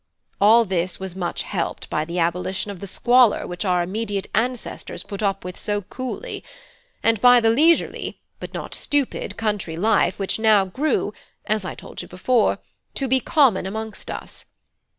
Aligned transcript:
All 0.41 0.65
this 0.65 0.99
was 0.99 1.15
much 1.15 1.43
helped 1.43 1.87
by 1.91 2.05
the 2.05 2.17
abolition 2.17 2.71
of 2.71 2.79
the 2.79 2.87
squalor 2.87 3.45
which 3.45 3.63
our 3.63 3.83
immediate 3.83 4.25
ancestors 4.33 5.03
put 5.03 5.21
up 5.21 5.45
with 5.45 5.59
so 5.59 5.81
coolly; 5.83 6.43
and 7.03 7.21
by 7.21 7.39
the 7.39 7.51
leisurely, 7.51 8.19
but 8.39 8.51
not 8.51 8.73
stupid, 8.73 9.37
country 9.37 9.75
life 9.75 10.17
which 10.17 10.39
now 10.39 10.65
grew 10.65 11.13
(as 11.45 11.63
I 11.65 11.75
told 11.75 12.01
you 12.01 12.07
before) 12.07 12.57
to 12.95 13.07
be 13.07 13.19
common 13.19 13.67
amongst 13.67 14.09
us. 14.09 14.45